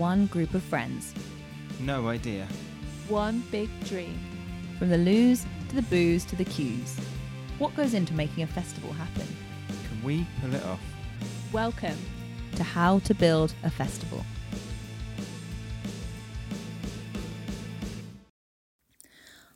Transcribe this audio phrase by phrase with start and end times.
[0.00, 1.12] one group of friends.
[1.78, 2.48] No idea.
[3.10, 4.18] One big dream.
[4.78, 6.98] From the loos to the booze to the queues.
[7.58, 9.26] What goes into making a festival happen?
[9.68, 10.80] Can we pull it off?
[11.52, 11.98] Welcome.
[12.56, 14.24] To how to build a festival.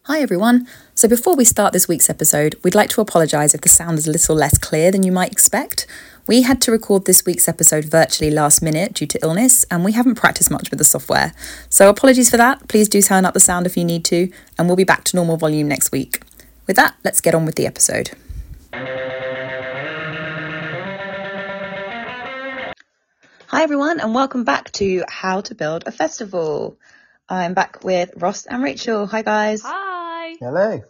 [0.02, 0.68] Hi everyone.
[0.94, 4.06] So before we start this week's episode, we'd like to apologise if the sound is
[4.06, 5.86] a little less clear than you might expect.
[6.26, 9.92] We had to record this week's episode virtually last minute due to illness, and we
[9.92, 11.34] haven't practiced much with the software.
[11.68, 12.66] So apologies for that.
[12.66, 15.16] Please do turn up the sound if you need to, and we'll be back to
[15.16, 16.22] normal volume next week.
[16.66, 18.12] With that, let's get on with the episode.
[23.48, 26.78] Hi everyone, and welcome back to How to Build a Festival.
[27.28, 29.06] I'm back with Ross and Rachel.
[29.08, 29.60] Hi guys.
[29.62, 30.36] Hi.
[30.40, 30.82] Hello.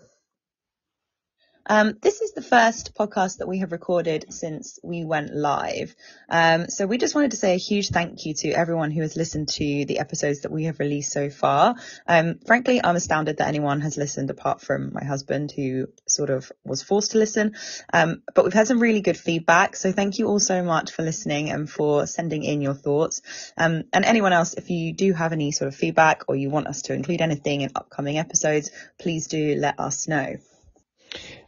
[1.67, 5.95] Um, this is the first podcast that we have recorded since we went live.
[6.29, 9.17] Um, so we just wanted to say a huge thank you to everyone who has
[9.17, 11.77] listened to the episodes that we have released so far.
[12.07, 16.53] Um, frankly, I'm astounded that anyone has listened apart from my husband who sort of
[16.65, 17.55] was forced to listen.
[17.93, 19.77] Um, but we've had some really good feedback.
[19.77, 23.23] So thank you all so much for listening and for sending in your thoughts.
[23.57, 26.67] Um, and anyone else, if you do have any sort of feedback or you want
[26.67, 30.37] us to include anything in upcoming episodes, please do let us know.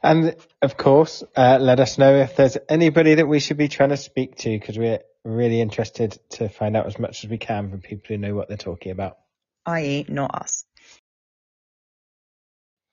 [0.02, 3.90] And of course, uh, let us know if there's anybody that we should be trying
[3.90, 7.70] to speak to because we're really interested to find out as much as we can
[7.70, 9.18] from people who know what they're talking about.
[9.64, 10.64] I.e., not us.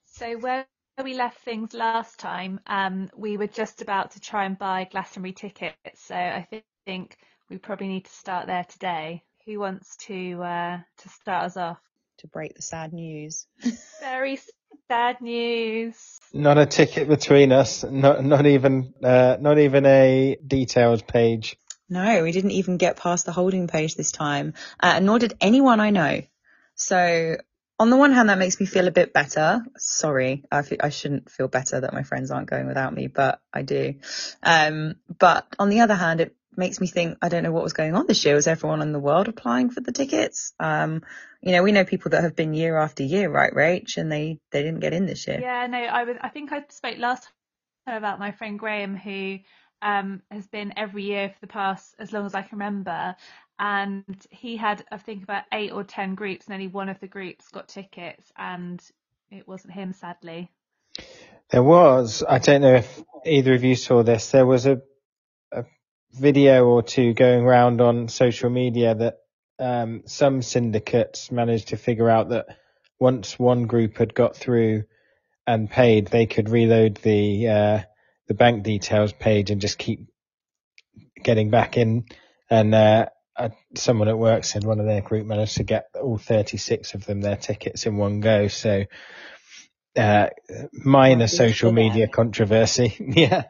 [0.07, 0.65] So where
[1.03, 5.33] we left things last time, um, we were just about to try and buy Glastonbury
[5.33, 5.75] tickets.
[5.95, 6.47] So I
[6.85, 7.17] think
[7.49, 9.23] we probably need to start there today.
[9.45, 11.80] Who wants to uh, to start us off?
[12.19, 13.47] To break the sad news.
[13.99, 14.39] Very
[14.88, 16.20] sad news.
[16.34, 17.84] Not a ticket between us.
[17.84, 21.58] Not not even uh, not even a detailed page.
[21.89, 25.80] No, we didn't even get past the holding page this time, uh, nor did anyone
[25.80, 26.22] I know.
[26.76, 27.38] So
[27.80, 29.64] on the one hand, that makes me feel a bit better.
[29.77, 33.42] Sorry, I, f- I shouldn't feel better that my friends aren't going without me, but
[33.54, 33.95] I do.
[34.42, 37.73] Um, but on the other hand, it makes me think I don't know what was
[37.73, 38.36] going on this year.
[38.36, 40.53] Was everyone in the world applying for the tickets?
[40.59, 41.03] Um,
[41.41, 44.39] you know, we know people that have been year after year, right, Rach, and they
[44.52, 45.39] they didn't get in this year.
[45.42, 46.17] Yeah, no, I was.
[46.21, 47.27] I think I spoke last
[47.86, 49.39] time about my friend Graham who
[49.81, 53.15] um, has been every year for the past as long as I can remember,
[53.59, 57.08] and he had I think about eight or ten groups, and only one of the
[57.08, 58.81] groups got tickets, and
[59.30, 60.49] it wasn't him, sadly.
[61.49, 62.23] There was.
[62.27, 64.31] I don't know if either of you saw this.
[64.31, 64.81] There was a
[65.52, 65.65] a
[66.13, 69.17] video or two going around on social media that
[69.59, 72.45] um, some syndicates managed to figure out that
[72.99, 74.83] once one group had got through
[75.45, 77.79] and paid, they could reload the uh,
[78.27, 80.07] the bank details page and just keep
[81.21, 82.05] getting back in.
[82.49, 86.17] And uh, uh, someone at work said one of their group managed to get all
[86.17, 88.47] 36 of them their tickets in one go.
[88.47, 88.85] So
[89.95, 90.30] uh,
[90.71, 92.95] minor social media controversy.
[92.99, 93.43] yeah.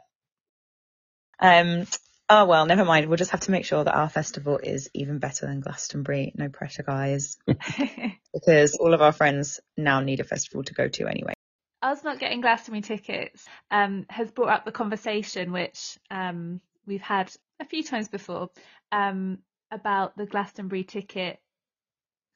[1.39, 1.85] Um,
[2.29, 3.07] oh well, never mind.
[3.07, 6.33] We'll just have to make sure that our festival is even better than Glastonbury.
[6.35, 7.37] No pressure, guys,
[8.33, 11.33] because all of our friends now need a festival to go to anyway.
[11.81, 17.29] Us not getting Glastonbury tickets um, has brought up the conversation which um, we've had
[17.59, 18.49] a few times before
[18.91, 19.39] um,
[19.71, 21.39] about the Glastonbury ticket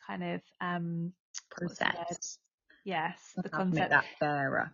[0.05, 1.13] kind of um,
[1.59, 2.07] what's the word?
[2.07, 2.39] Process.
[2.83, 3.89] Yes, the How to make concept.
[3.89, 4.71] that fairer.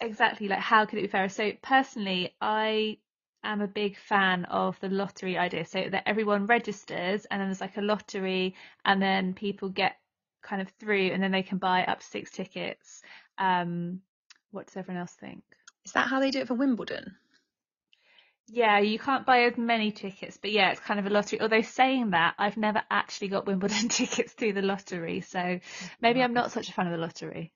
[0.00, 2.98] exactly like how could it be fairer so personally i
[3.44, 7.60] am a big fan of the lottery idea so that everyone registers and then there's
[7.60, 8.54] like a lottery
[8.84, 9.96] and then people get
[10.42, 13.02] kind of through and then they can buy up to six tickets.
[13.38, 14.00] Um
[14.50, 15.42] what does everyone else think?
[15.84, 17.16] Is that how they do it for Wimbledon?
[18.48, 21.40] yeah you can't buy as many tickets but yeah it's kind of a lottery.
[21.40, 25.58] Although saying that i've never actually got wimbledon tickets through the lottery so
[26.00, 27.52] maybe i'm not such a fan of the lottery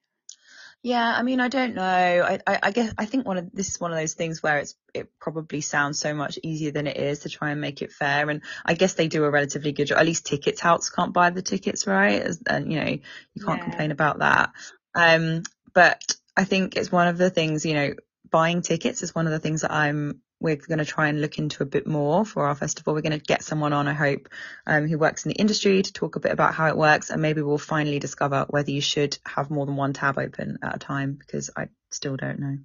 [0.86, 1.82] Yeah, I mean, I don't know.
[1.82, 4.58] I, I, I guess I think one of this is one of those things where
[4.58, 7.90] it's it probably sounds so much easier than it is to try and make it
[7.90, 8.30] fair.
[8.30, 9.98] And I guess they do a relatively good job.
[9.98, 12.22] At least ticket touts can't buy the tickets, right?
[12.22, 13.64] As, and you know, you can't Yeah.
[13.64, 14.52] complain about that.
[14.94, 15.42] Um,
[15.74, 16.00] but
[16.36, 17.66] I think it's one of the things.
[17.66, 17.94] You know,
[18.30, 20.20] buying tickets is one of the things that I'm.
[20.40, 22.94] We're going to try and look into a bit more for our festival.
[22.94, 24.28] We're going to get someone on, I hope,
[24.66, 27.22] um, who works in the industry to talk a bit about how it works, and
[27.22, 30.78] maybe we'll finally discover whether you should have more than one tab open at a
[30.78, 32.58] time because I still don't know.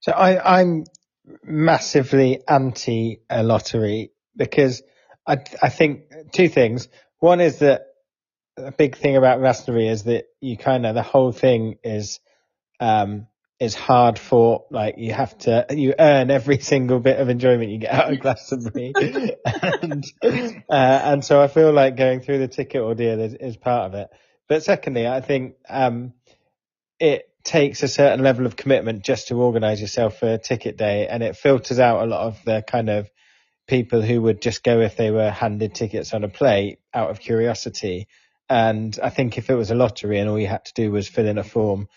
[0.00, 0.84] So I, I'm
[1.42, 4.82] massively anti a lottery because
[5.26, 6.88] I, I think two things.
[7.18, 7.86] One is that
[8.56, 12.20] a big thing about Glastonbury is that you kind of, the whole thing is,
[12.80, 13.26] um,
[13.60, 17.78] is hard for Like you have to, you earn every single bit of enjoyment you
[17.78, 18.92] get out of Glastonbury,
[19.44, 23.86] and uh, and so I feel like going through the ticket ordeal is, is part
[23.86, 24.08] of it.
[24.48, 26.12] But secondly, I think um,
[26.98, 31.06] it takes a certain level of commitment just to organise yourself for a ticket day,
[31.08, 33.08] and it filters out a lot of the kind of
[33.66, 37.20] people who would just go if they were handed tickets on a plate out of
[37.20, 38.06] curiosity.
[38.48, 41.08] And I think if it was a lottery and all you had to do was
[41.08, 41.88] fill in a form,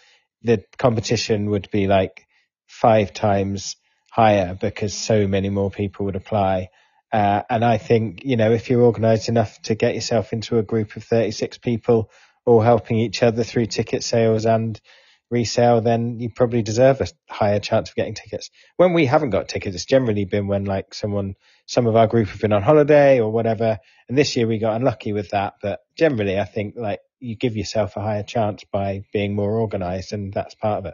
[0.44, 2.26] the competition would be like
[2.68, 3.76] five times
[4.12, 6.70] higher because so many more people would apply.
[7.12, 10.64] Uh, and I think, you know, if you're organised enough to get yourself into a
[10.64, 12.10] group of 36 people
[12.46, 14.80] all helping each other through ticket sales and
[15.30, 18.50] resale, then you probably deserve a higher chance of getting tickets.
[18.78, 21.36] When we haven't got tickets, it's generally been when like someone,
[21.66, 23.80] some of our group have been on holiday or whatever.
[24.08, 25.56] And this year we got unlucky with that.
[25.62, 30.14] But generally, I think like you give yourself a higher chance by being more organised,
[30.14, 30.94] and that's part of it.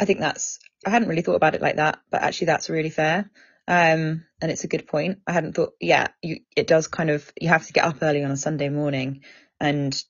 [0.00, 2.90] I think that's, I hadn't really thought about it like that, but actually that's really
[2.90, 3.30] fair.
[3.68, 5.20] Um, and it's a good point.
[5.26, 8.24] I hadn't thought, yeah, you, it does kind of, you have to get up early
[8.24, 9.20] on a Sunday morning
[9.60, 10.02] and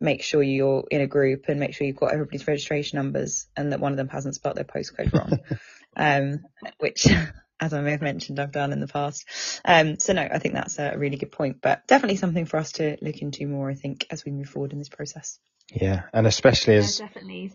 [0.00, 3.72] make sure you're in a group and make sure you've got everybody's registration numbers and
[3.72, 5.38] that one of them hasn't spelt their postcode wrong.
[5.96, 6.40] um,
[6.78, 7.06] which,
[7.60, 9.26] as I may have mentioned, I've done in the past.
[9.64, 12.72] Um, so no, I think that's a really good point, but definitely something for us
[12.72, 15.38] to look into more, I think, as we move forward in this process.
[15.72, 16.02] Yeah.
[16.12, 17.52] And especially Yeah, as definitely.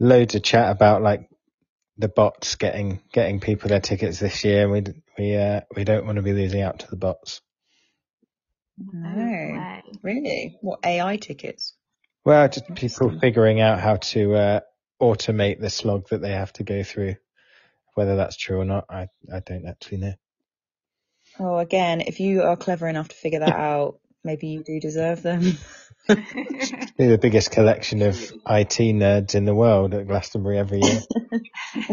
[0.00, 1.28] loads of chat about like
[1.98, 4.68] the bots getting, getting people their tickets this year.
[4.68, 4.82] We,
[5.18, 7.40] we, uh, we don't want to be losing out to the bots.
[8.78, 9.48] No No.
[9.48, 9.82] way.
[10.02, 10.58] Really?
[10.62, 11.74] What AI tickets?
[12.24, 13.20] Well, just people Interesting.
[13.20, 14.60] figuring out how to uh,
[15.02, 17.16] automate the slog that they have to go through.
[17.94, 20.14] Whether that's true or not, I I don't actually know.
[21.38, 25.22] Oh, again, if you are clever enough to figure that out, maybe you do deserve
[25.22, 25.58] them.
[26.98, 28.16] We're the biggest collection of
[28.48, 31.04] IT nerds in the world at Glastonbury every year.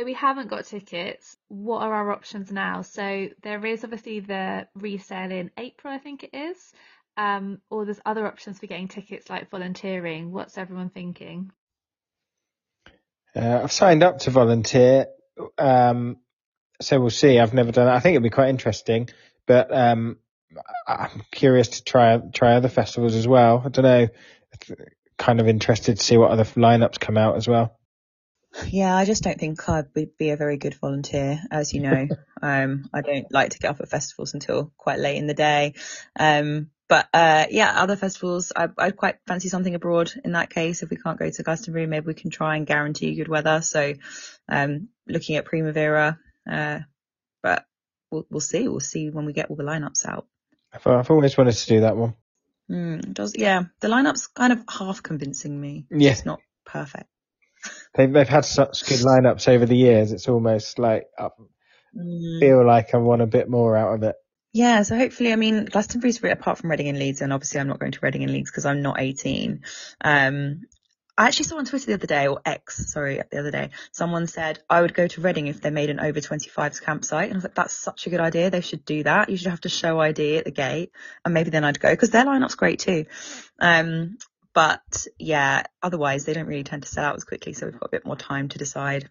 [0.00, 1.36] So we haven't got tickets.
[1.48, 2.80] What are our options now?
[2.80, 6.72] So there is obviously the resale in April, I think it is.
[7.18, 10.32] Um, or there's other options for getting tickets like volunteering.
[10.32, 11.52] What's everyone thinking?
[13.36, 15.08] Uh, I've signed up to volunteer,
[15.58, 16.16] um,
[16.80, 17.38] so we'll see.
[17.38, 17.92] I've never done it.
[17.92, 19.10] I think it'd be quite interesting,
[19.46, 20.16] but um,
[20.88, 23.62] I'm curious to try try other festivals as well.
[23.66, 24.08] I don't know.
[25.18, 27.76] Kind of interested to see what other lineups come out as well.
[28.66, 32.08] Yeah, I just don't think I would be a very good volunteer, as you know.
[32.42, 35.74] um, I don't like to get up at festivals until quite late in the day.
[36.18, 40.82] Um, but uh, yeah, other festivals, I, I'd quite fancy something abroad in that case.
[40.82, 43.62] If we can't go to Glastonbury, maybe we can try and guarantee good weather.
[43.62, 43.94] So
[44.48, 46.18] um, looking at Primavera,
[46.50, 46.80] uh,
[47.44, 47.64] but
[48.10, 48.66] we'll, we'll see.
[48.66, 50.26] We'll see when we get all the lineups out.
[50.72, 52.14] I've, I've always wanted to do that one.
[52.68, 55.86] Mm, does yeah, the lineup's kind of half convincing me.
[55.90, 56.10] Yeah.
[56.10, 57.08] It's not perfect.
[57.94, 60.12] They've, they've had such good lineups over the years.
[60.12, 61.28] It's almost like I
[61.96, 62.38] Mm.
[62.38, 64.14] feel like I want a bit more out of it.
[64.52, 67.78] Yeah, so hopefully, I mean, Glastonbury's apart from Reading and Leeds, and obviously I'm not
[67.78, 69.62] going to Reading and Leeds because I'm not 18.
[70.00, 70.62] Um,
[71.16, 74.26] I actually saw on Twitter the other day, or X, sorry, the other day, someone
[74.26, 77.24] said I would go to Reading if they made an over 25s campsite.
[77.24, 78.50] And I was like, that's such a good idea.
[78.50, 79.28] They should do that.
[79.28, 80.92] You should have to show ID at the gate
[81.24, 83.04] and maybe then I'd go because their lineup's great too.
[83.58, 84.16] Um,
[84.60, 87.54] but yeah, otherwise they don't really tend to sell out as quickly.
[87.54, 89.08] So we've got a bit more time to decide.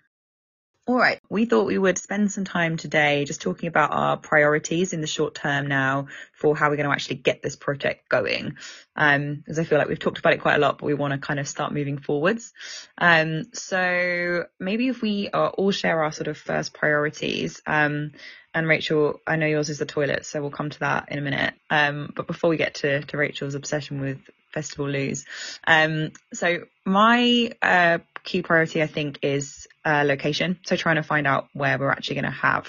[0.85, 1.19] All right.
[1.27, 5.07] We thought we would spend some time today just talking about our priorities in the
[5.07, 8.57] short term now for how we're going to actually get this project going.
[8.95, 11.13] Um, as I feel like we've talked about it quite a lot, but we want
[11.13, 12.53] to kind of start moving forwards.
[13.00, 18.12] Um, so maybe if we uh, all share our sort of first priorities, um,
[18.53, 21.23] and Rachel, I know yours is the toilet, so we'll come to that in a
[21.23, 21.55] minute.
[21.71, 24.19] Um, but before we get to, to Rachel's obsession with
[24.53, 25.25] Festival Loos,
[25.65, 30.59] um, so my uh, key priority, I think, is uh, location.
[30.65, 32.67] So trying to find out where we're actually going to have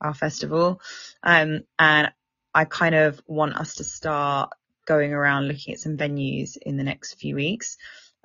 [0.00, 0.80] our festival,
[1.22, 2.12] um, and
[2.54, 4.50] I kind of want us to start
[4.86, 7.76] going around looking at some venues in the next few weeks.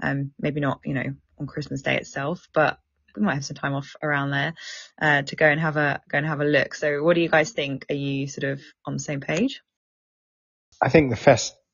[0.01, 2.79] Um, maybe not, you know, on Christmas Day itself, but
[3.15, 4.53] we might have some time off around there
[5.01, 6.75] uh, to go and have a go and have a look.
[6.75, 7.85] So, what do you guys think?
[7.89, 9.61] Are you sort of on the same page?
[10.81, 11.15] I think the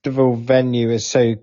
[0.03, 1.35] festival venue is so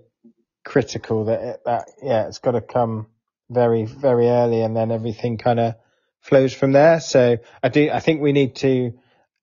[0.65, 3.07] critical that it, that yeah, it's got to come
[3.49, 5.75] very very early, and then everything kind of
[6.21, 6.99] flows from there.
[6.99, 8.93] So I do I think we need to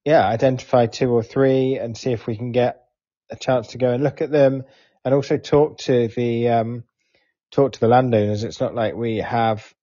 [0.05, 2.83] yeah identify two or three and see if we can get
[3.31, 4.65] a chance to go and look at them,
[5.05, 6.85] and also talk to the um
[7.53, 8.45] talk to the landowners.
[8.45, 9.75] It's not like we have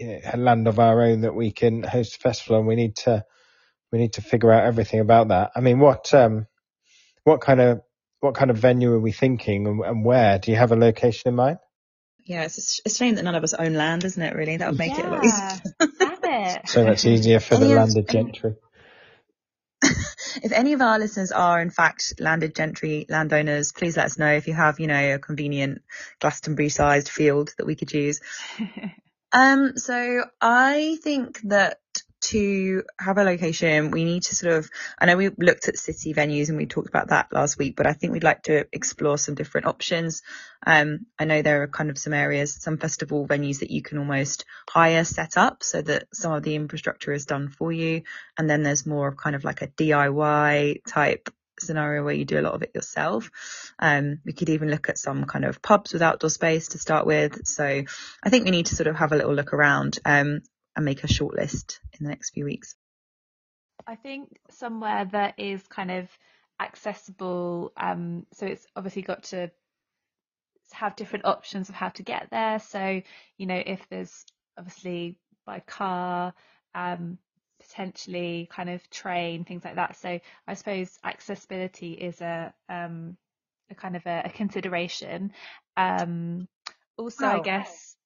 [0.00, 3.24] a land of our own that we can host a festival, and we need to
[3.92, 5.52] we need to figure out everything about that.
[5.56, 6.46] I mean, what um
[7.24, 7.82] what kind of
[8.24, 10.38] what kind of venue are we thinking and, and where?
[10.38, 11.58] Do you have a location in mind?
[12.24, 14.34] Yeah, it's a, sh- shame that none of us own land, isn't it?
[14.34, 15.90] Really, that would make it a lot yeah, easier.
[16.00, 16.18] damn
[16.56, 16.62] it.
[16.68, 18.54] So much easier for the Any of- landed gentry.
[19.82, 24.32] if any of our listeners are in fact landed gentry landowners, please let us know
[24.32, 25.82] if you have, you know, a convenient
[26.20, 28.20] Glastonbury sized field that we could use.
[29.36, 31.80] Um, so I think that
[32.30, 36.14] to have a location, we need to sort of, I know we looked at city
[36.14, 39.18] venues and we talked about that last week, but I think we'd like to explore
[39.18, 40.22] some different options.
[40.66, 43.98] Um, I know there are kind of some areas, some festival venues that you can
[43.98, 48.02] almost hire set up so that some of the infrastructure is done for you.
[48.38, 51.28] And then there's more of kind of like a DIY type
[51.60, 53.30] scenario where you do a lot of it yourself.
[53.78, 57.06] Um, we could even look at some kind of pubs with outdoor space to start
[57.06, 57.46] with.
[57.46, 57.64] So
[58.22, 60.40] I think we need to sort of have a little look around um,
[60.76, 62.74] and make a short list in the next few weeks.
[63.86, 66.08] I think somewhere that is kind of
[66.60, 67.72] accessible.
[67.76, 69.50] Um, so it's obviously got to
[70.72, 72.58] have different options of how to get there.
[72.58, 73.02] So,
[73.36, 74.24] you know, if there's
[74.58, 76.34] obviously by car,
[76.74, 77.18] um,
[77.60, 79.96] potentially kind of train, things like that.
[79.96, 83.16] So I suppose accessibility is a, um,
[83.70, 85.32] a kind of a, a consideration.
[85.76, 86.48] Um,
[86.96, 87.42] also, I Oh.
[87.42, 87.96] guess,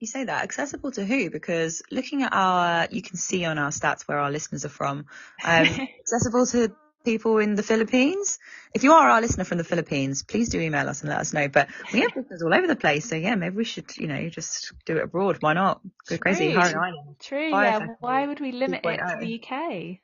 [0.00, 1.30] You say that accessible to who?
[1.30, 5.06] Because looking at our, you can see on our stats where our listeners are from.
[5.44, 5.66] Um,
[6.00, 6.72] accessible to
[7.04, 8.38] people in the Philippines.
[8.74, 11.32] If you are our listener from the Philippines, please do email us and let us
[11.32, 11.48] know.
[11.48, 14.28] But we have listeners all over the place, so yeah, maybe we should, you know,
[14.30, 15.38] just do it abroad.
[15.40, 15.82] Why not?
[16.08, 16.60] Go crazy, True.
[16.60, 17.16] Island.
[17.20, 17.86] True, Fyre yeah.
[18.00, 19.98] Why would we limit it to the UK?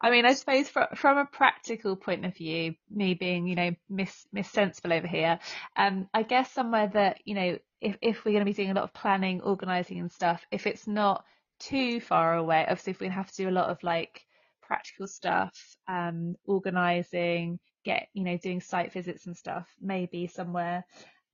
[0.00, 3.74] I mean, I suppose from from a practical point of view, me being, you know,
[3.88, 5.38] miss miss sensible over here,
[5.76, 8.74] um, I guess somewhere that, you know, if if we're going to be doing a
[8.74, 11.24] lot of planning, organising and stuff, if it's not
[11.58, 14.24] too far away, obviously if we have to do a lot of like
[14.62, 15.52] practical stuff,
[15.88, 20.84] um, organising, get, you know, doing site visits and stuff, maybe somewhere,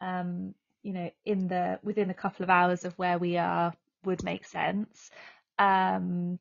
[0.01, 3.73] um, you know, in the within a couple of hours of where we are
[4.05, 5.11] would make sense.
[5.59, 6.39] Um,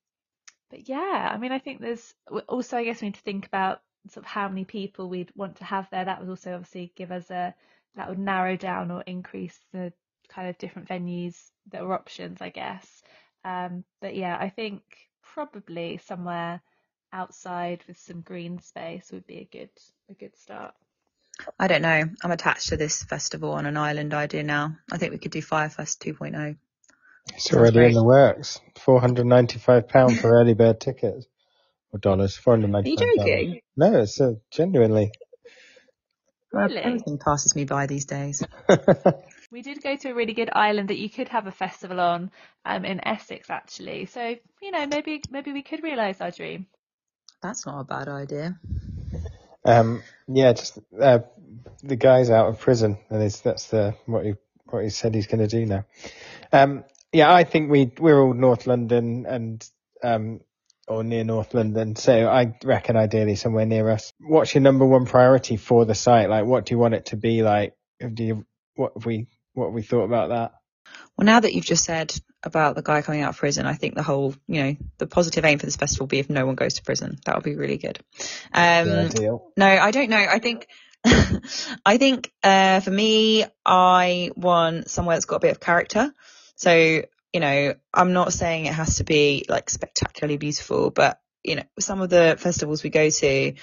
[0.70, 2.14] but yeah, I mean, I think there's
[2.48, 5.58] also, I guess we need to think about sort of how many people we'd want
[5.58, 6.06] to have there.
[6.06, 7.54] That would also obviously give us a,
[7.96, 9.94] that would narrow down or increase the
[10.30, 11.36] kind of different venues
[11.72, 13.04] that are options, I guess.
[13.46, 14.82] Um, but yeah, I think
[15.24, 16.62] probably somewhere
[17.14, 19.70] outside with some green space would be a good,
[20.10, 20.74] a good start.
[21.60, 22.04] I don't know.
[22.24, 24.78] I'm attached to this festival on an island idea now.
[24.92, 26.58] I think we could do Fyre Fest 2.0.
[27.36, 27.90] It's Sounds already great.
[27.90, 28.62] in the works.
[28.80, 31.28] Four hundred ninety-five pound for early bird tickets
[31.94, 32.38] or dollars.
[32.38, 33.62] Four hundred Are you joking?
[33.78, 35.12] No, it's uh, genuinely.
[36.56, 36.82] Well, Really?
[36.82, 38.42] Everything passes me by these days.
[39.52, 42.32] We did go to a really good island that you could have a festival on,
[42.66, 44.06] um, in Essex actually.
[44.08, 46.66] So, you know, maybe, maybe we could realise our dream.
[47.42, 48.60] That's not a bad idea.
[49.64, 51.20] um, yeah, just uh,
[51.84, 54.34] the guy's out of prison, and it's, that's the what he
[54.66, 55.86] what he said he's going to do now.
[56.52, 56.84] Um,
[57.14, 59.70] yeah, I think we we're all North London and
[60.04, 60.42] um,
[60.88, 64.14] or near North London, so I reckon ideally somewhere near us.
[64.20, 66.30] What's your number one priority for the site?
[66.30, 67.74] Like, what do you want it to be like?
[68.00, 70.52] Do you what have we what have we thought about that?
[71.18, 72.14] Well, now that you've just said
[72.44, 75.46] about the guy coming out of prison, I think the whole, you know, the positive
[75.46, 77.18] aim for this festival will be if no one goes to prison.
[77.26, 78.00] That would be really good.
[78.54, 79.52] Um, ideal.
[79.58, 80.18] no, I don't know.
[80.18, 80.68] I think,
[81.86, 86.14] I think, uh, for me, I want somewhere that's got a bit of character.
[86.56, 87.02] So,
[87.36, 91.64] you know, I'm not saying it has to be like spectacularly beautiful, but, you know,
[91.78, 93.54] some of the festivals we go to,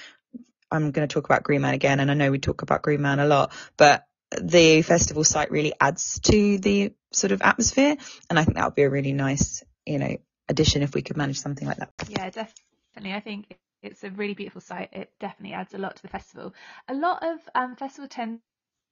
[0.69, 3.01] I'm going to talk about Green Man again, and I know we talk about Green
[3.01, 4.05] Man a lot, but
[4.39, 7.97] the festival site really adds to the sort of atmosphere,
[8.29, 11.17] and I think that would be a really nice, you know, addition if we could
[11.17, 11.93] manage something like that.
[12.07, 13.15] Yeah, definitely.
[13.15, 14.89] I think it's a really beautiful site.
[14.93, 16.53] It definitely adds a lot to the festival.
[16.89, 18.39] A lot of um, festivals tend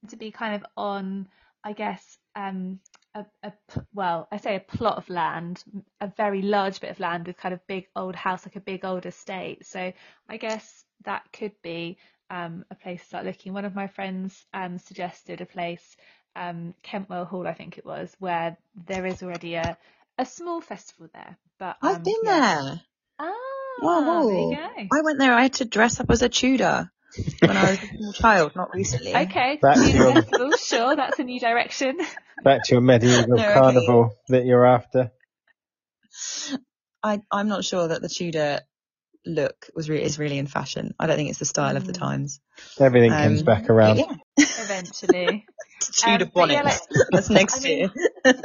[0.10, 1.28] to be kind of on,
[1.64, 2.80] I guess, um,
[3.16, 3.54] a, a
[3.94, 5.64] well, I say a plot of land,
[6.00, 8.86] a very large bit of land with kind of big old house, like a big
[8.86, 9.66] old estate.
[9.66, 9.92] So
[10.30, 11.98] I guess that could be
[12.30, 13.54] um, a place to start looking.
[13.54, 15.98] One of my friends um, suggested a place,
[16.36, 19.78] um, Kentwell Hall, I think it was, where there is already a
[20.18, 21.38] a small festival there.
[21.58, 22.62] But I've um, been yeah.
[22.64, 22.82] there.
[23.20, 23.36] Ah,
[23.82, 24.50] Wow.
[24.52, 24.88] there.
[24.92, 25.34] I went there.
[25.34, 26.92] I had to dress up as a Tudor
[27.40, 29.16] when I was a small child, not recently.
[29.16, 31.98] Okay, Back to your- sure, that's a new direction.
[32.44, 33.54] Back to your medieval No, okay.
[33.54, 35.12] carnival that you're after.
[37.04, 38.62] I, I'm not sure that the Tudor
[39.26, 40.94] look was re- is really in fashion.
[41.00, 42.00] I don't think it's the style of the Mm.
[42.00, 42.40] times.
[42.80, 43.98] Everything comes Um, back around.
[43.98, 45.46] Yeah, Eventually,
[45.80, 46.80] Tudor Um, but yeah, like-
[47.12, 47.92] That's next I mean- year.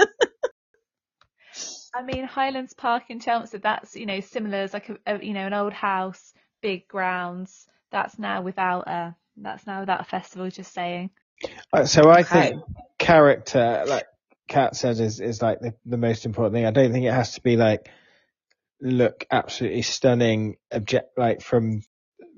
[1.95, 3.63] I mean Hylands Park in Chelmsford.
[3.63, 7.67] That's you know similar as like a, a you know an old house, big grounds.
[7.93, 11.11] That's now without a That's now without a festival, just saying.
[11.73, 12.25] Uh, So I Okay.
[12.25, 12.57] think
[12.99, 14.07] character, like
[14.49, 16.67] Kat said, is, is like the, the most important thing.
[16.67, 17.89] I don't think it has to be like
[18.83, 21.83] look absolutely stunning, object like from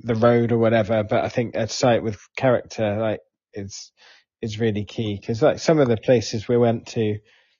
[0.02, 1.05] the road or whatever.
[1.05, 3.21] But I think a site with character, like,
[3.55, 3.93] is
[4.43, 7.19] is really key because like some of the places we went to,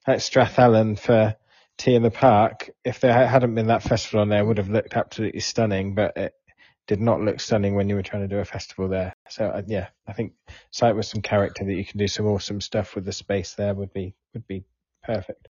[0.09, 1.37] like Strathallan for
[1.78, 4.71] T in the Park, if there hadn't been that festival on there, it would have
[4.71, 5.95] looked absolutely stunning.
[5.95, 6.33] But it
[6.88, 9.14] did not look stunning when you were trying to do a festival there.
[9.28, 10.33] So uh, yeah, I think
[10.71, 13.75] site with some character that you can do some awesome stuff with the space there
[13.75, 14.64] would be would be
[15.04, 15.49] perfect.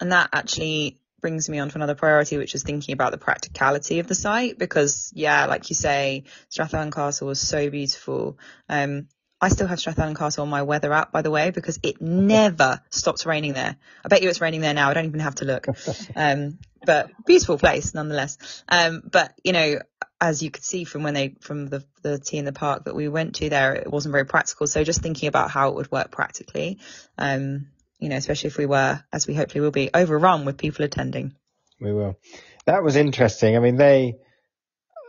[0.00, 3.98] And that actually brings me on to another priority, which is thinking about the practicality
[3.98, 4.56] of the site.
[4.56, 8.38] Because yeah, like you say, Strathallan Castle was so beautiful.
[8.68, 9.08] Um,
[9.40, 12.80] I still have Strathallan Castle on my weather app, by the way, because it never
[12.90, 13.76] stops raining there.
[14.04, 14.90] I bet you it's raining there now.
[14.90, 15.66] I don't even have to look.
[16.14, 18.64] Um, but beautiful place nonetheless.
[18.68, 19.80] Um, but you know,
[20.22, 22.94] as you could see from when they from the the T in the Park that
[22.94, 24.68] we went to there, it wasn't very practical.
[24.68, 26.78] So just thinking about how it would work practically,
[27.18, 27.66] um,
[27.98, 31.34] you know, especially if we were, as we hopefully will be, overrun with people attending.
[31.80, 32.20] We will.
[32.66, 33.56] That was interesting.
[33.56, 34.14] I mean, they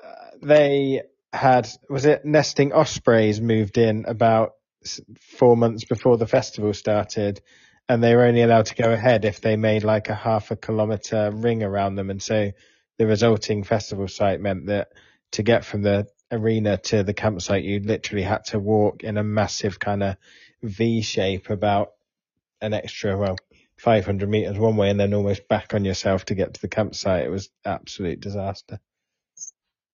[0.03, 4.53] uh, they had was it nesting ospreys moved in about
[5.37, 7.39] four months before the festival started,
[7.87, 10.55] and they were only allowed to go ahead if they made like a half a
[10.55, 12.51] kilometer ring around them, and so
[12.97, 14.89] the resulting festival site meant that
[15.33, 19.23] to get from the arena to the campsite, you literally had to walk in a
[19.23, 20.15] massive kind of
[20.63, 21.89] V shape about
[22.61, 23.37] an extra well
[23.77, 27.25] 500 meters one way and then almost back on yourself to get to the campsite.
[27.25, 28.79] It was absolute disaster.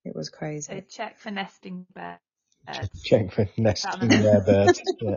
[0.05, 0.83] It was So crazy.
[0.89, 2.19] check for nesting birds.
[3.03, 4.81] Check for nesting Found birds.
[5.01, 5.15] Yeah.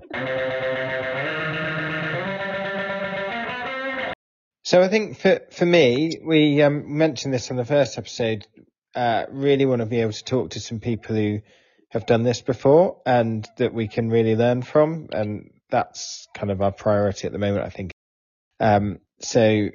[4.64, 8.46] So I think for for me, we um, mentioned this in the first episode.
[8.94, 11.40] Uh, really want to be able to talk to some people who
[11.88, 16.60] have done this before and that we can really learn from, and that's kind of
[16.60, 17.64] our priority at the moment.
[17.64, 17.92] I think.
[18.60, 19.68] Um, so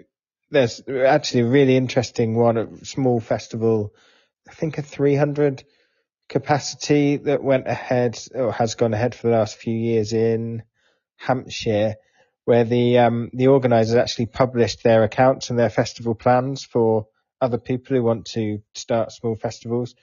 [0.52, 3.94] there's actually a really interesting one, a small festival.
[4.50, 5.64] I think a 300
[6.30, 10.64] capacity that went ahead or has gone ahead for the last few years in
[11.18, 11.96] Hampshire,
[12.46, 17.08] where the um, the organisers actually published their accounts and their festival plans for
[17.42, 19.96] other people who want to start small festivals.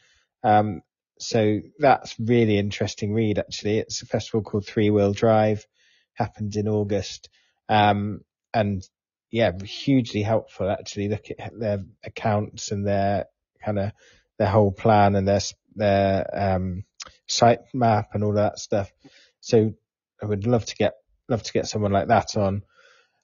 [0.42, 0.82] Um,
[1.18, 3.38] so that's really interesting read.
[3.38, 5.66] Actually, it's a festival called Three Wheel Drive,
[6.14, 7.28] happens in August,
[7.68, 8.20] um,
[8.52, 8.86] and
[9.30, 10.70] yeah, hugely helpful.
[10.70, 13.26] Actually, look at their accounts and their
[13.64, 13.92] kind of
[14.38, 15.40] their whole plan and their
[15.74, 16.84] their um,
[17.26, 18.92] site map and all that stuff.
[19.40, 19.74] So
[20.22, 20.94] I would love to get
[21.28, 22.62] love to get someone like that on,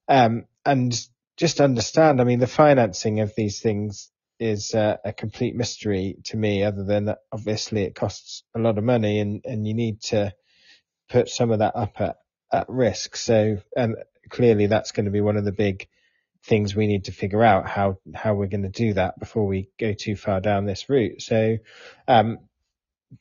[0.08, 0.98] um, and
[1.40, 2.20] just understand.
[2.20, 6.64] I mean, the financing of these things is uh, a complete mystery to me.
[6.64, 10.34] Other than obviously it costs a lot of money, and and you need to
[11.10, 12.16] put some of that up at
[12.52, 13.16] at risk.
[13.16, 13.96] So and
[14.30, 15.88] clearly that's going to be one of the big
[16.44, 19.70] things we need to figure out how how we're going to do that before we
[19.78, 21.22] go too far down this route.
[21.22, 21.58] So
[22.08, 22.38] um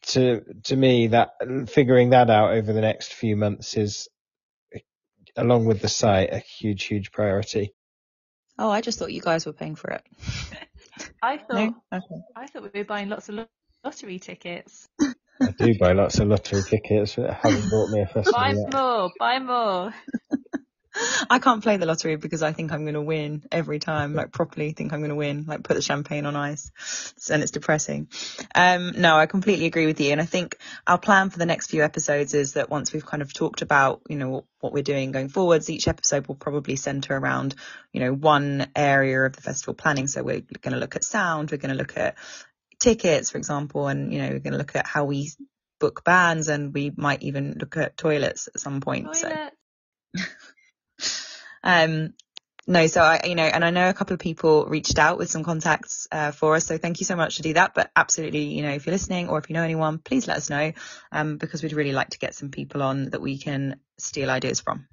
[0.03, 1.31] to to me that
[1.67, 4.09] figuring that out over the next few months is
[5.37, 7.73] along with the site a huge huge priority.
[8.59, 10.03] Oh, I just thought you guys were paying for it.
[11.23, 11.97] I thought No?
[11.97, 12.21] Okay.
[12.35, 13.45] I thought we were buying lots of lo-
[13.85, 14.85] lottery tickets.
[15.01, 18.53] I do buy lots of lottery tickets, but it hasn't bought me a festival Buy
[18.53, 18.73] yet.
[18.73, 19.93] more, buy more.
[21.29, 24.31] I can't play the lottery because I think I'm going to win every time, like
[24.31, 26.71] properly think I'm going to win, like put the champagne on ice.
[27.31, 28.07] And it's depressing.
[28.53, 30.11] Um, no, I completely agree with you.
[30.11, 30.57] And I think
[30.87, 34.01] our plan for the next few episodes is that once we've kind of talked about,
[34.09, 37.55] you know, what we're doing going forwards, each episode will probably center around,
[37.93, 40.07] you know, one area of the festival planning.
[40.07, 42.15] So we're going to look at sound, we're going to look at
[42.79, 45.31] tickets, for example, and, you know, we're going to look at how we
[45.79, 49.15] book bands and we might even look at toilets at some point.
[49.15, 49.33] So.
[51.63, 52.13] Um,
[52.67, 55.31] no, so I, you know, and I know a couple of people reached out with
[55.31, 56.67] some contacts uh, for us.
[56.67, 57.73] So thank you so much to do that.
[57.73, 60.51] But absolutely, you know, if you're listening or if you know anyone, please let us
[60.51, 60.73] know
[61.11, 64.59] um, because we'd really like to get some people on that we can steal ideas
[64.59, 64.87] from.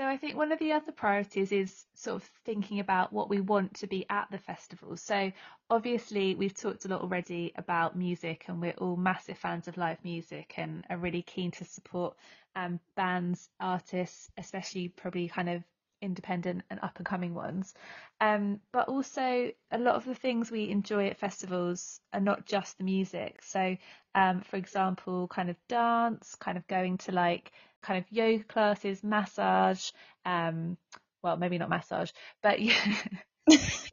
[0.00, 3.42] So I think one of the other priorities is sort of thinking about what we
[3.42, 4.96] want to be at the festival.
[4.96, 5.30] So
[5.68, 10.02] obviously we've talked a lot already about music and we're all massive fans of live
[10.02, 12.16] music and are really keen to support
[12.56, 15.62] um, bands, artists, especially probably kind of
[16.00, 17.74] independent and up and coming ones.
[18.22, 22.78] Um, but also a lot of the things we enjoy at festivals are not just
[22.78, 23.42] the music.
[23.42, 23.76] So
[24.14, 29.02] um, for example, kind of dance, kind of going to like kind of yoga classes,
[29.02, 29.90] massage,
[30.24, 30.76] um,
[31.22, 32.10] well, maybe not massage,
[32.42, 32.74] but yeah.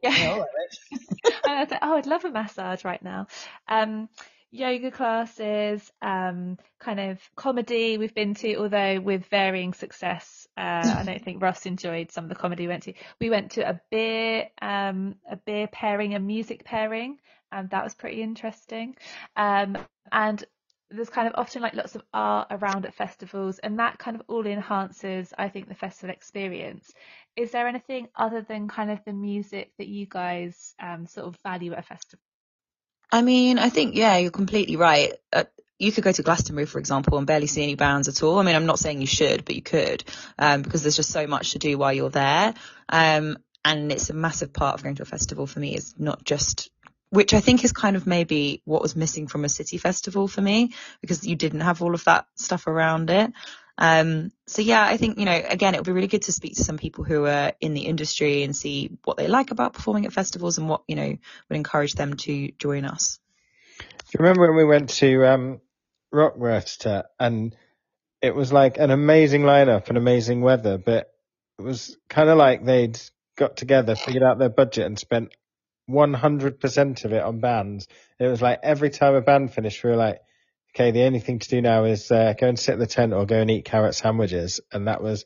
[0.02, 0.44] yeah.
[1.46, 3.26] I was like, oh, I'd love a massage right now.
[3.66, 4.08] Um,
[4.50, 10.46] yoga classes, um, kind of comedy we've been to, although with varying success.
[10.56, 12.94] Uh, I don't think Ross enjoyed some of the comedy we went to.
[13.20, 17.18] We went to a beer, um, a beer pairing, a music pairing,
[17.52, 18.96] and that was pretty interesting.
[19.36, 19.76] Um,
[20.10, 20.44] and
[20.90, 24.22] there's kind of often like lots of art around at festivals and that kind of
[24.28, 26.92] all enhances i think the festival experience
[27.36, 31.36] is there anything other than kind of the music that you guys um, sort of
[31.44, 32.20] value at a festival
[33.10, 35.14] I mean, I think, yeah, you're completely right.
[35.32, 35.44] Uh,
[35.78, 38.38] you could go to Glastonbury, for example, and barely see any bands at all.
[38.38, 40.04] I mean, I'm not saying you should, but you could,
[40.38, 42.54] um, because there's just so much to do while you're there.
[42.88, 46.24] Um, and it's a massive part of going to a festival for me is not
[46.24, 46.70] just
[47.10, 50.40] which I think is kind of maybe what was missing from a city festival for
[50.40, 53.32] me because you didn't have all of that stuff around it.
[53.78, 56.56] Um, so yeah, I think, you know, again, it would be really good to speak
[56.56, 60.04] to some people who are in the industry and see what they like about performing
[60.04, 61.16] at festivals and what, you know,
[61.48, 63.20] would encourage them to join us.
[63.78, 65.60] Do you remember when we went to um,
[66.10, 67.54] Rock Werchter and
[68.20, 71.12] it was like an amazing lineup and amazing weather, but
[71.58, 73.00] it was kind of like they'd
[73.36, 75.32] got together, figured out their budget and spent
[75.88, 77.88] 100% of it on bands.
[78.18, 80.20] It was like every time a band finished, we were like,
[80.74, 83.12] okay, the only thing to do now is uh, go and sit in the tent
[83.12, 85.24] or go and eat carrot sandwiches, and that was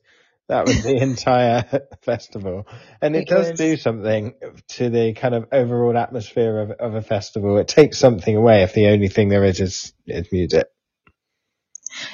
[0.48, 1.64] that was the entire
[2.02, 2.66] festival.
[3.00, 4.34] And it, it does do something
[4.70, 7.58] to the kind of overall atmosphere of of a festival.
[7.58, 10.66] It takes something away if the only thing there is is, is music.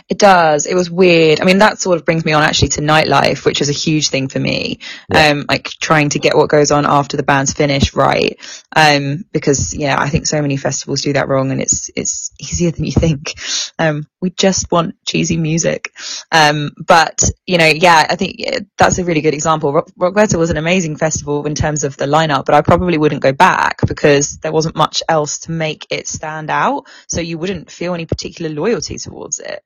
[0.09, 0.65] It does.
[0.65, 1.41] It was weird.
[1.41, 4.09] I mean, that sort of brings me on actually to nightlife, which is a huge
[4.09, 4.79] thing for me.
[5.13, 5.29] Yeah.
[5.29, 8.41] Um, like trying to get what goes on after the band's finished right.
[8.75, 12.71] Um, because yeah, I think so many festivals do that wrong and it's, it's easier
[12.71, 13.35] than you think.
[13.79, 15.93] Um, we just want cheesy music.
[16.33, 18.41] Um, but you know, yeah, I think
[18.79, 19.73] that's a really good example.
[19.73, 23.33] Rock, was an amazing festival in terms of the lineup, but I probably wouldn't go
[23.33, 26.87] back because there wasn't much else to make it stand out.
[27.09, 29.63] So you wouldn't feel any particular loyalty towards it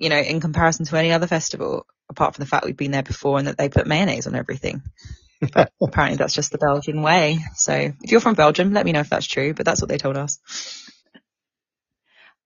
[0.00, 3.02] you know, in comparison to any other festival, apart from the fact we've been there
[3.02, 4.82] before and that they put mayonnaise on everything.
[5.52, 7.38] But apparently that's just the Belgian way.
[7.54, 9.98] So if you're from Belgium, let me know if that's true, but that's what they
[9.98, 10.40] told us.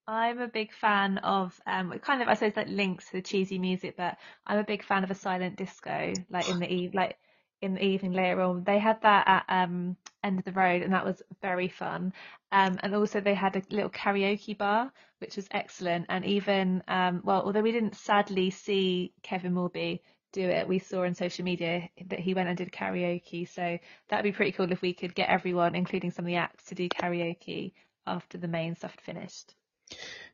[0.06, 3.58] I'm a big fan of um kind of I suppose that links to the cheesy
[3.58, 7.16] music, but I'm a big fan of a silent disco, like in the eve like
[7.62, 8.64] in the evening later on.
[8.64, 12.12] They had that at um end of the road and that was very fun.
[12.52, 14.92] Um and also they had a little karaoke bar
[15.24, 16.04] which was excellent.
[16.10, 20.00] And even, um, well, although we didn't sadly see Kevin Morby
[20.32, 23.48] do it, we saw on social media that he went and did karaoke.
[23.48, 26.64] So that'd be pretty cool if we could get everyone, including some of the acts,
[26.66, 27.72] to do karaoke
[28.06, 29.54] after the main stuff finished.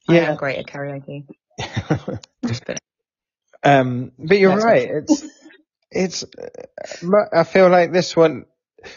[0.09, 1.27] Yeah, I am great at karaoke.
[3.63, 4.91] um, but you're That's right.
[4.91, 5.25] It's
[5.93, 6.25] it's.
[7.33, 8.47] I feel like this one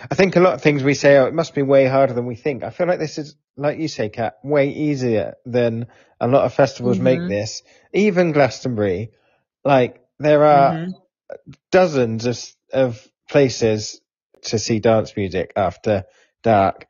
[0.09, 2.25] I think a lot of things we say, oh, it must be way harder than
[2.25, 2.63] we think.
[2.63, 5.87] I feel like this is, like you say, Kat, way easier than
[6.19, 7.03] a lot of festivals mm-hmm.
[7.03, 7.63] make this.
[7.93, 9.11] Even Glastonbury,
[9.63, 11.51] like there are mm-hmm.
[11.71, 12.39] dozens of,
[12.71, 14.01] of places
[14.43, 16.03] to see dance music after
[16.43, 16.87] dark,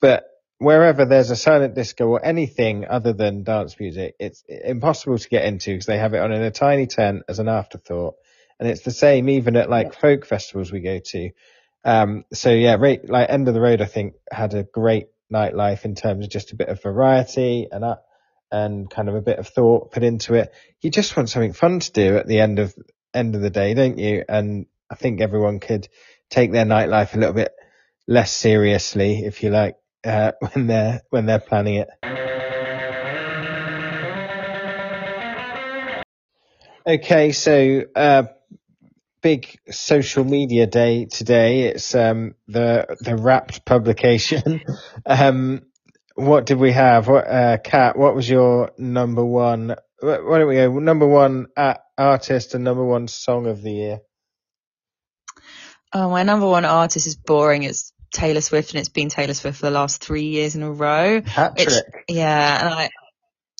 [0.00, 0.26] but
[0.58, 5.44] wherever there's a silent disco or anything other than dance music, it's impossible to get
[5.44, 8.14] into because they have it on in a tiny tent as an afterthought.
[8.58, 11.30] And it's the same even at like folk festivals we go to.
[11.84, 15.84] Um, so yeah, right, like End of the Road, I think had a great nightlife
[15.84, 17.96] in terms of just a bit of variety and uh,
[18.52, 20.52] and kind of a bit of thought put into it.
[20.80, 22.74] You just want something fun to do at the end of
[23.14, 24.24] end of the day, don't you?
[24.28, 25.88] And I think everyone could
[26.28, 27.52] take their nightlife a little bit
[28.06, 31.88] less seriously, if you like, uh, when they're when they're planning it.
[36.86, 38.24] Okay, so uh,
[39.22, 41.62] big social media day today.
[41.62, 44.62] It's um, the the Wrapped publication.
[45.06, 45.62] um,
[46.14, 47.08] what did we have?
[47.08, 47.96] What uh, Kat?
[47.96, 49.74] What was your number one?
[50.00, 51.46] Why don't we go number one
[51.98, 53.98] artist and number one song of the year?
[55.92, 57.64] Oh, my number one artist is boring.
[57.64, 60.70] It's Taylor Swift, and it's been Taylor Swift for the last three years in a
[60.70, 61.20] row.
[61.20, 61.84] Hat trick.
[62.08, 62.90] Yeah, and I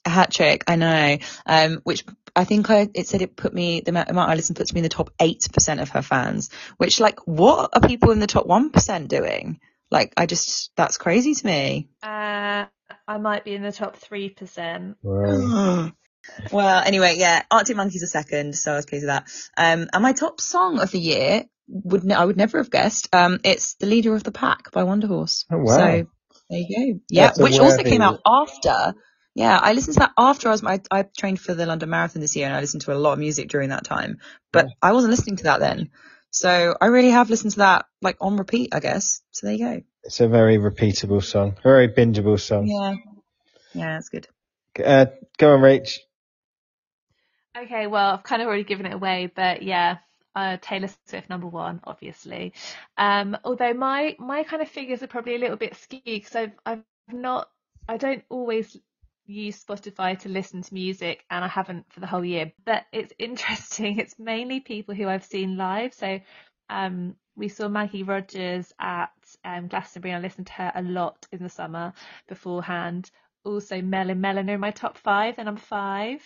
[0.04, 0.64] a hat trick.
[0.66, 1.18] I know.
[1.46, 2.04] Um, which
[2.40, 4.82] I think I, it said it put me, the amount I listen puts me in
[4.82, 6.48] the top 8% of her fans,
[6.78, 9.60] which like, what are people in the top 1% doing?
[9.90, 11.90] Like, I just, that's crazy to me.
[12.02, 12.64] Uh,
[13.06, 14.94] I might be in the top 3%.
[16.50, 19.28] well, anyway, yeah, Arctic Monkeys a second, so I was pleased with that.
[19.58, 23.14] Um, and my top song of the year would, ne- I would never have guessed.
[23.14, 25.44] Um, it's The Leader of the Pack by Wunderhorse.
[25.52, 25.76] Oh, wow.
[25.76, 26.06] So,
[26.48, 27.00] there you go.
[27.10, 28.94] Yeah, which also came out after
[29.34, 32.20] yeah, I listened to that after I was, I, I, trained for the London Marathon
[32.20, 34.18] this year and I listened to a lot of music during that time,
[34.52, 34.72] but yeah.
[34.82, 35.90] I wasn't listening to that then.
[36.30, 39.20] So I really have listened to that like on repeat, I guess.
[39.30, 39.82] So there you go.
[40.04, 42.66] It's a very repeatable song, very bingeable song.
[42.66, 42.94] Yeah.
[43.74, 44.26] Yeah, that's good.
[44.84, 45.06] Uh,
[45.38, 45.98] go on, Rach.
[47.56, 49.98] Okay, well, I've kind of already given it away, but yeah,
[50.34, 52.52] uh, Taylor Swift number one, obviously.
[52.96, 56.52] Um, although my my kind of figures are probably a little bit skewed because I've
[56.64, 57.48] I've not
[57.88, 58.76] I don't always
[59.26, 62.52] use Spotify to listen to music, and I haven't for the whole year.
[62.64, 63.98] But it's interesting.
[63.98, 65.94] It's mainly people who I've seen live.
[65.94, 66.20] So
[66.68, 69.10] um, we saw Maggie Rogers at
[69.44, 70.14] um, Glastonbury.
[70.14, 71.92] I listened to her a lot in the summer
[72.28, 73.10] beforehand
[73.44, 75.38] also Mel and Melanie in my top five.
[75.38, 76.22] and I'm five.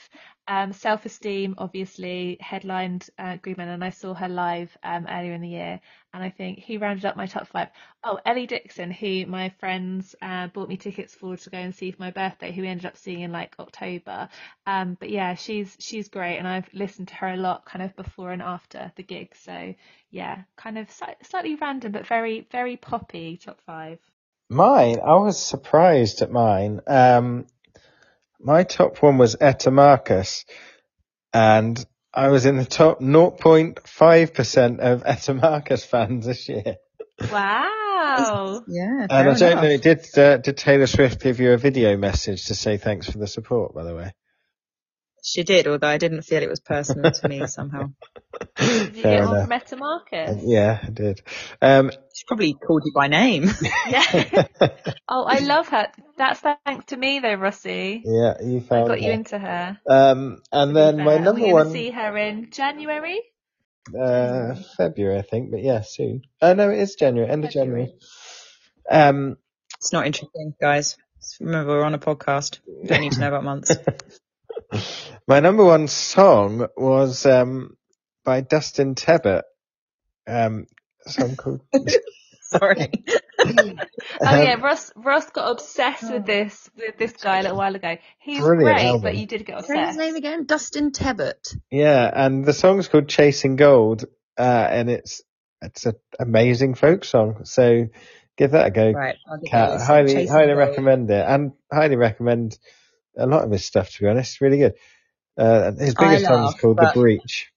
[0.47, 5.41] Um, Self Esteem, obviously, headlined uh, Greenman, and I saw her live um, earlier in
[5.41, 5.81] the year.
[6.13, 7.69] And I think he rounded up my top five.
[8.03, 11.91] Oh, Ellie Dixon, who my friends uh, bought me tickets for to go and see
[11.91, 14.29] for my birthday, who we ended up seeing in like October.
[14.67, 17.97] Um, but yeah, she's she's great, and I've listened to her a lot, kind of
[17.97, 19.35] before and after the gig.
[19.35, 19.75] So
[20.11, 23.99] yeah, kind of slightly random, but very very poppy top five.
[24.55, 26.81] Mine, I was surprised at mine.
[26.87, 27.47] Um,
[28.41, 30.45] my top one was Etta Marcus,
[31.33, 36.77] and I was in the top 0.5% of Etta Marcus fans this year.
[37.33, 38.63] Wow.
[38.69, 39.07] yeah.
[39.11, 39.65] And I don't enough.
[39.65, 43.19] know, did, uh, did Taylor Swift give you a video message to say thanks for
[43.19, 44.13] the support, by the way?
[45.25, 47.93] She did, although I didn't feel it was personal to me somehow.
[48.87, 49.41] Did you Fair get one enough.
[49.41, 50.43] from Etta Marcus?
[50.45, 51.23] Yeah, I did.
[51.63, 53.51] Um, She probably called you by name.
[53.87, 54.05] Yeah.
[55.09, 55.89] oh, I love her.
[56.19, 58.03] That's thanks to me though, Rossi.
[58.05, 59.79] yeah, you I found got you into her.
[59.89, 63.21] Um, and then my number We're one, gonna see her in January.
[63.99, 66.23] uh, February, I think, but yeah, soon.
[66.43, 67.95] Oh no, it is January, end of January.
[68.91, 69.37] Um,
[69.79, 70.97] it's not interesting, guys.
[71.41, 72.61] Remember, we're on a podcast.
[72.67, 73.73] You don't need to know about months.
[75.27, 77.77] My number one song was, um,
[78.25, 79.43] by Dustin Tebbutt.
[80.27, 80.67] Um,
[81.07, 81.63] song called,
[82.43, 82.91] Sorry.
[84.21, 87.97] Oh yeah, Ross Ross got obsessed with this with this guy a little while ago.
[88.21, 89.03] He's Brilliant great, album.
[89.03, 89.99] but you did get Say his obsessed.
[89.99, 90.47] name again.
[90.47, 91.57] Dustin Tebbutt.
[91.71, 94.05] Yeah, and the song's called Chasing Gold,
[94.39, 95.23] uh, and it's
[95.61, 97.45] it's an amazing folk song.
[97.45, 97.89] So
[98.39, 98.93] give that a go.
[98.93, 99.17] Right.
[99.31, 99.69] I'll give Kat.
[99.69, 99.87] that a listen.
[99.87, 100.59] highly Chasing highly Gold.
[100.59, 102.57] recommend it, and highly recommend
[103.19, 103.91] a lot of his stuff.
[103.91, 104.75] To be honest, really good.
[105.37, 107.51] Uh, his I biggest song's is called but- The Breach.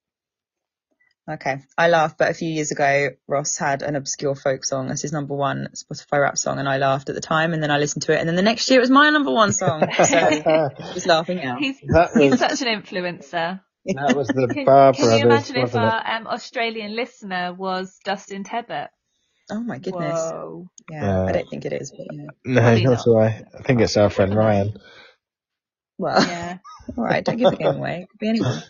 [1.29, 1.57] Okay.
[1.77, 5.11] I laughed, but a few years ago, Ross had an obscure folk song as his
[5.11, 8.03] number one Spotify rap song, and I laughed at the time, and then I listened
[8.03, 9.81] to it, and then the next year it was my number one song.
[9.93, 10.05] So
[10.93, 11.57] just laughing now.
[11.59, 13.59] He's That he's such an influencer.
[13.85, 17.99] that was the Can, Bar can you Brothers, imagine if our um, Australian listener was
[18.05, 18.87] Dustin Tebbutt?
[19.51, 20.13] Oh my goodness.
[20.13, 20.69] Whoa.
[20.89, 22.25] Yeah, Uh, I don't think it is, but yeah.
[22.45, 23.01] No, not not.
[23.01, 23.43] so I.
[23.53, 24.77] I think it's our friend Ryan.
[25.97, 26.57] Well, Yeah.
[26.97, 28.01] all right, don't give the game away.
[28.03, 28.63] It could be anyone.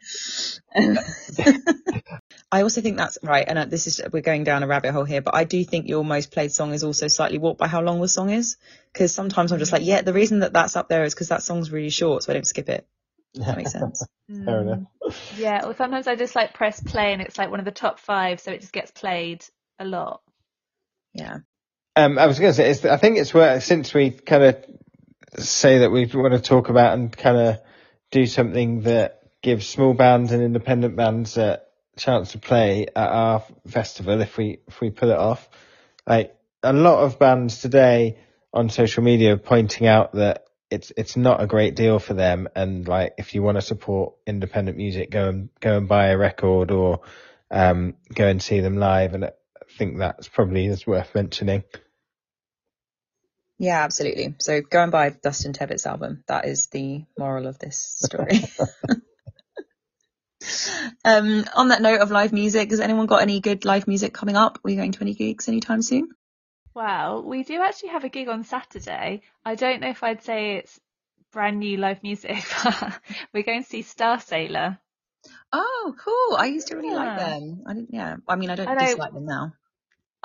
[2.52, 5.04] I also think that's right, and uh, this is we're going down a rabbit hole
[5.04, 7.82] here, but I do think your most played song is also slightly warped by how
[7.82, 8.58] long the song is,
[8.94, 11.44] because sometimes I'm just like, yeah, the reason that that's up there is because that
[11.44, 12.88] song's really short, so I don't skip it.
[13.34, 14.06] Does that make sense?
[14.46, 14.80] Fair enough.
[14.80, 15.38] Mm.
[15.38, 18.00] Yeah, or sometimes I just like press play and it's like one of the top
[18.00, 19.44] five, so it just gets played
[19.80, 20.22] a lot.
[21.14, 21.40] Yeah.
[21.96, 24.66] Um, I was going to say, it's, I think it's worth, since we kind of
[25.36, 27.62] say that we want to talk about and kind of
[28.12, 31.62] do something that gives small bands and independent bands a
[31.98, 35.48] chance to play at our festival if we, if we pull it off.
[36.06, 38.18] Like a lot of bands today
[38.54, 42.48] on social media are pointing out that it's, it's not a great deal for them.
[42.56, 46.18] And like, if you want to support independent music, go and, go and buy a
[46.18, 47.02] record or,
[47.52, 49.14] um, go and see them live.
[49.14, 49.32] And I
[49.78, 51.64] think that's probably is worth mentioning.
[53.60, 54.36] Yeah, absolutely.
[54.40, 56.24] So go and buy Dustin Tebbutt's album.
[56.28, 58.44] That is the moral of this story.
[61.06, 64.36] um, on that note of live music, has anyone got any good live music coming
[64.36, 64.60] up?
[64.64, 66.10] Are you going to any gigs anytime soon?
[66.74, 69.22] Well, we do actually have a gig on Saturday.
[69.44, 70.80] I don't know if I'd say it's
[71.32, 73.00] brand new live music, but
[73.34, 74.78] we're going to see Starsailor.
[75.52, 76.38] Oh, cool.
[76.38, 77.64] I used to really like them.
[77.66, 78.18] I didn't, yeah.
[78.28, 79.54] I mean, I don't I dislike them now.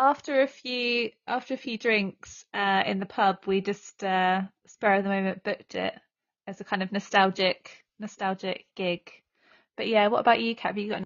[0.03, 4.95] After a few after a few drinks uh, in the pub, we just uh, spur
[4.95, 5.95] of the moment booked it
[6.45, 9.13] as a kind of nostalgic nostalgic gig.
[9.77, 10.71] But yeah, what about you, Kat?
[10.71, 11.05] Have you got?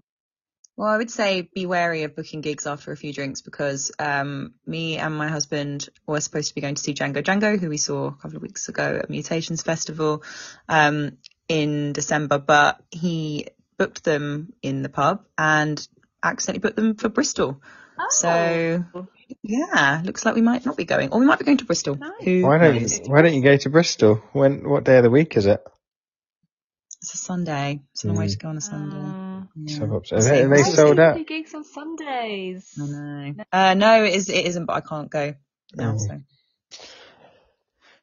[0.78, 4.54] Well, I would say be wary of booking gigs after a few drinks because um,
[4.64, 7.76] me and my husband were supposed to be going to see Django Django, who we
[7.76, 10.22] saw a couple of weeks ago at Mutations Festival
[10.70, 15.86] um, in December, but he booked them in the pub and
[16.22, 17.60] accidentally booked them for Bristol.
[18.10, 18.84] So
[19.42, 21.96] yeah, looks like we might not be going, or we might be going to Bristol.
[21.96, 22.12] Nice.
[22.24, 22.98] Who Why don't knows?
[23.00, 24.22] you, why don't you go to Bristol?
[24.32, 25.62] When what day of the week is it?
[27.02, 27.80] It's a Sunday.
[27.92, 28.32] It's a long way Mm.
[28.32, 28.96] to go on a Sunday.
[28.96, 29.78] Uh, Yeah.
[29.78, 30.10] Suburbs.
[30.12, 30.76] We'll Are they, are they We'll why see.
[30.76, 31.16] sold out?
[31.16, 32.74] do gigs on Sundays.
[32.80, 33.34] I know.
[33.52, 35.34] Uh, no, it, is, it isn't, but I can't go
[35.74, 35.94] now.
[35.94, 35.98] Oh.
[35.98, 36.20] So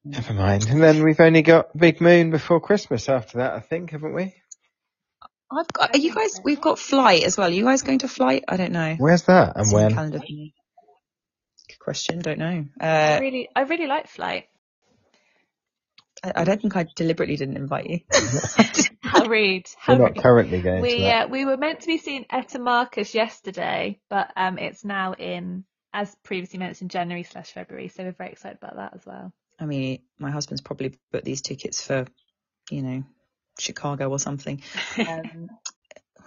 [0.06, 0.68] Never mind.
[0.70, 4.36] And then we've only got Big Moon before Christmas after that, I think, haven't we?
[5.52, 5.96] I've got.
[5.96, 6.42] Are you guys?
[6.44, 7.48] We've got flight as well.
[7.48, 8.44] Are you guys going to flight?
[8.48, 8.98] I don't know.
[8.98, 9.96] Where's that and It's on the when?
[9.96, 10.56] calendar for me.
[11.70, 12.20] Good question.
[12.22, 12.66] Don't know.
[13.04, 14.46] I Uh, really, I really like Flight.
[16.24, 18.00] I, I don't think I deliberately didn't invite you.
[19.02, 19.68] How rude.
[19.78, 20.18] How We're not rude.
[20.18, 21.18] currently going to We that.
[21.26, 25.66] uh, we were meant to be seeing Etta Marcus yesterday, but um, it's now in,
[25.94, 27.90] as previously mentioned, January slash February.
[27.90, 29.34] So we're very excited about that as well.
[29.60, 32.06] I mean, my husband's probably booked these tickets for,
[32.72, 33.04] you know,
[33.60, 34.62] Chicago or something.
[34.98, 35.50] Um,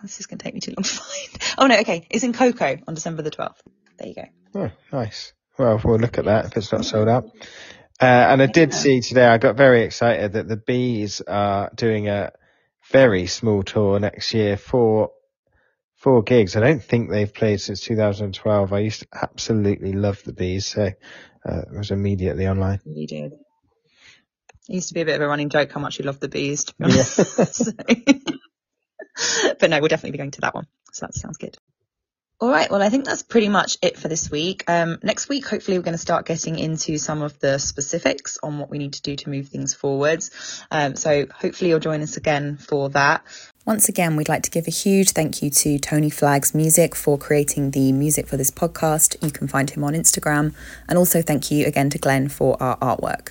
[0.03, 1.55] this is going to take me too long to find.
[1.59, 2.07] Oh no, okay.
[2.11, 3.57] It's in KOKO on December the 12th.
[3.99, 4.25] There you go.
[4.55, 5.33] Oh, nice.
[5.59, 7.25] Well, we'll look at that if it's not sold out.
[8.01, 12.09] Uh, and I did see today, I got very excited that the Bees are doing
[12.09, 12.33] a
[12.91, 15.12] very small tour next year for
[15.95, 16.57] four gigs.
[16.57, 18.73] I don't think they've played since 2012.
[18.73, 22.81] I used to absolutely love the Bees, so uh, it was immediately online.
[22.85, 23.33] You did.
[24.68, 26.29] It used to be a bit of a running joke how much you love the
[26.29, 27.55] bees, to be honest.
[27.55, 27.72] So-
[29.61, 30.66] but no, we'll definitely be going to that one.
[30.92, 31.57] So that sounds good.
[32.38, 32.70] All right.
[32.70, 34.64] Well, I think that's pretty much it for this week.
[34.68, 38.59] Um, next week, hopefully, we're going to start getting into some of the specifics on
[38.59, 40.62] what we need to do to move things forwards.
[40.70, 43.24] Um, so hopefully, you'll join us again for that.
[43.64, 47.16] Once again, we'd like to give a huge thank you to Tony Flags Music for
[47.16, 49.16] creating the music for this podcast.
[49.24, 50.55] You can find him on Instagram.
[50.90, 53.31] And also, thank you again to Glenn for our artwork.